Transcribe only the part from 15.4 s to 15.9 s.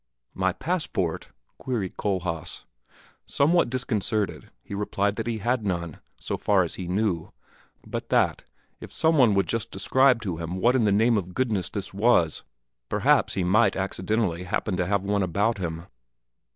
him.